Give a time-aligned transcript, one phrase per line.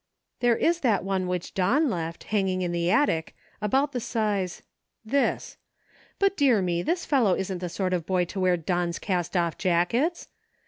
[0.39, 4.63] There is that one which Don left, hanging in the attic, about the size,.
[5.05, 5.57] this.
[6.17, 9.59] But, dear me, this fellow isn't the sort of boy to wear Don's cast off
[9.59, 10.29] jackets